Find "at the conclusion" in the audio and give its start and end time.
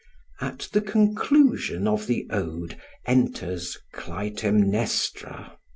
0.39-1.87